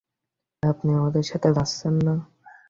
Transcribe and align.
আপনি 0.63 0.89
আমাদের 0.93 1.23
সাথে 1.23 1.49
যাচ্ছেন 1.57 1.93
না? 2.05 2.15